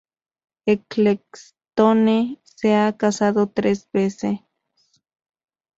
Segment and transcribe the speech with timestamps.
[0.65, 4.39] Ecclestone se ha casado tres veces.